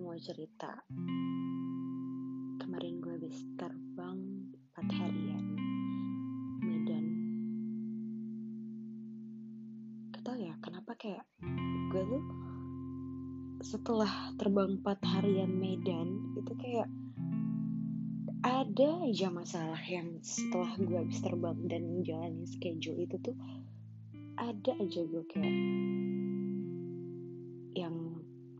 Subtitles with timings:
[0.00, 0.80] mau cerita.
[2.56, 4.48] Kemarin gue habis terbang
[4.80, 5.44] 4 harian
[6.64, 7.06] Medan.
[10.16, 11.28] Gak ya kenapa kayak
[11.92, 12.24] gue tuh
[13.60, 16.88] setelah terbang 4 harian Medan itu kayak
[18.40, 23.36] ada aja masalah yang setelah gue habis terbang dan menjalani schedule itu tuh
[24.40, 25.52] ada aja gue kayak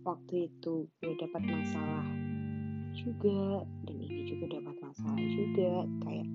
[0.04, 2.04] waktu itu gue dapat masalah
[2.92, 5.72] juga dan ini juga dapat masalah juga
[6.04, 6.28] kayak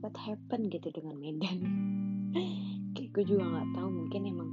[0.00, 1.58] what happened gitu dengan Medan.
[2.96, 4.50] Kayak gue juga nggak tahu mungkin emang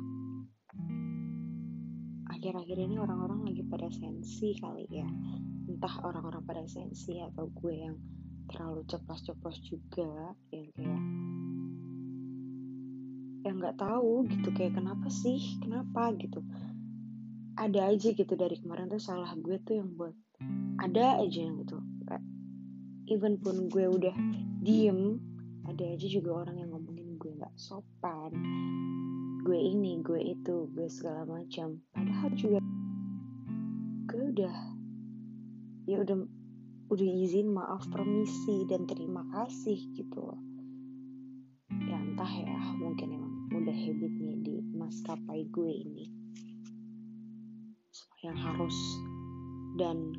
[2.29, 5.07] akhir-akhir ini orang-orang lagi pada sensi kali ya.
[5.65, 7.95] Entah orang-orang pada sensi atau gue yang
[8.51, 11.03] terlalu ceplos-ceplos juga yang kayak
[13.45, 15.39] yang nggak tahu gitu kayak kenapa sih?
[15.61, 16.41] Kenapa gitu
[17.55, 20.15] ada aja gitu dari kemarin tuh salah gue tuh yang buat.
[20.79, 21.79] Ada aja yang gitu
[23.05, 24.13] even pun gue udah
[24.65, 25.21] diem
[25.65, 28.33] ada aja juga orang yang ngomongin gue nggak sopan.
[29.45, 31.81] Gue ini gue itu gue segala macam.
[31.93, 32.59] Padahal juga
[34.09, 34.55] gue udah
[35.85, 36.17] ya udah
[36.89, 40.41] udah izin maaf permisi dan terima kasih gitu loh.
[41.85, 46.14] Ya entah ya mungkin emang udah habitnya di maskapai gue ini
[48.25, 48.73] yang harus
[49.77, 50.17] dan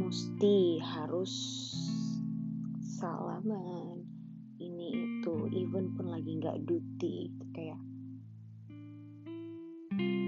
[0.00, 1.32] mesti harus
[2.96, 4.00] salaman.
[4.56, 7.80] Ini itu even pun lagi nggak duty kayak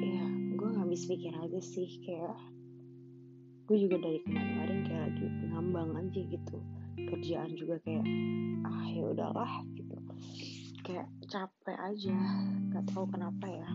[0.04, 0.26] ya
[0.58, 2.36] gue habis pikir aja sih kayak
[3.64, 6.58] gue juga dari kemarin-kemarin kayak lagi ngambang aja gitu
[7.08, 8.04] kerjaan juga kayak
[8.68, 9.96] ah ya udahlah gitu.
[10.84, 12.16] Kayak capek aja
[12.68, 13.68] nggak tahu kenapa ya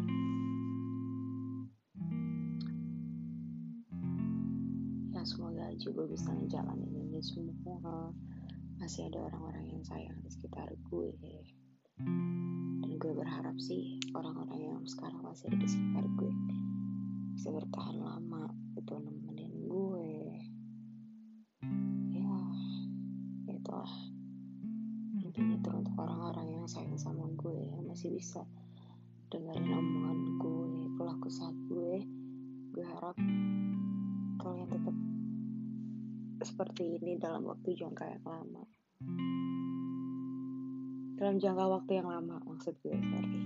[5.78, 8.10] gue bisa ngejalanin ini semua.
[8.82, 11.14] Masih ada orang-orang yang sayang di sekitar gue.
[12.80, 16.34] Dan gue berharap sih orang-orang yang sekarang masih di sekitar gue
[17.40, 20.12] bisa bertahan lama itu nemenin gue.
[22.12, 22.36] Ya
[23.48, 23.96] itulah.
[25.24, 28.44] Intinya itu untuk orang-orang yang sayang sama gue yang masih bisa
[29.32, 32.04] dengerin omongan gue pelaku saat gue.
[32.76, 33.16] Gue harap
[34.44, 34.96] kalian tetap
[36.44, 38.64] seperti ini dalam waktu jangka yang lama.
[41.20, 43.42] Dalam jangka waktu yang lama maksud gue sorry.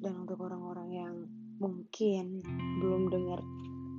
[0.00, 1.14] Dan untuk orang-orang yang
[1.60, 2.40] mungkin
[2.80, 3.44] belum dengar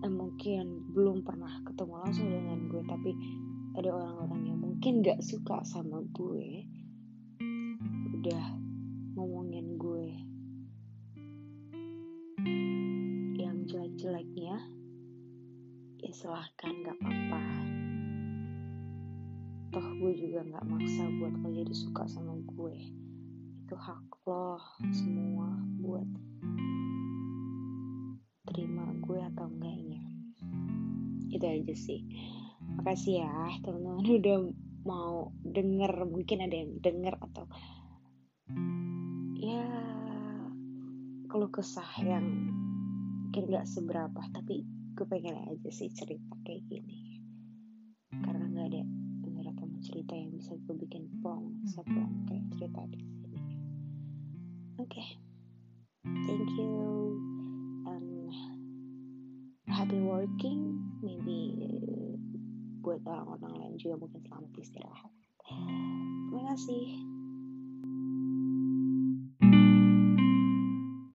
[0.01, 3.13] eh mungkin belum pernah ketemu langsung dengan gue tapi
[3.77, 6.65] ada orang-orang yang mungkin gak suka sama gue
[8.17, 8.45] udah
[9.13, 9.70] ngomongin
[16.21, 17.41] silahkan gak apa-apa.
[19.73, 22.77] Toh gue juga gak maksa buat lo jadi suka sama gue.
[23.65, 24.61] Itu hak lo
[24.93, 25.49] semua
[25.81, 26.05] buat
[28.45, 30.05] terima gue atau enggaknya.
[31.33, 32.05] Itu aja sih.
[32.77, 34.37] Makasih ya teman-teman udah
[34.85, 36.05] mau denger.
[36.05, 37.49] Mungkin ada yang denger atau
[39.41, 39.65] ya
[41.33, 42.53] kalau kesah yang
[43.25, 47.17] mungkin gak seberapa tapi gue pengen aja sih cerita kayak gini.
[48.21, 48.81] Karena nggak ada
[49.25, 53.41] beberapa teman cerita yang bisa gue bikin plong seplong kayak cerita di sini.
[54.77, 54.93] Oke.
[54.93, 55.09] Okay.
[56.05, 56.73] thank you.
[57.89, 58.29] And
[59.73, 60.77] happy working.
[61.01, 61.57] Maybe
[62.85, 65.13] buat orang-orang lain juga mungkin selamat istirahat.
[66.29, 67.20] Terima kasih